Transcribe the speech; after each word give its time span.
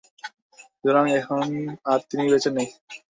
সুতরাং 0.69 1.05
এখন 1.19 1.45
আর 1.85 1.99
তিনি 2.09 2.23
বেঁচে 2.31 2.49
নেই। 2.57 2.67